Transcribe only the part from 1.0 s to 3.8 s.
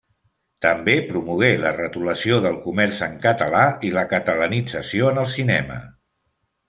promogué la retolació del comerç en català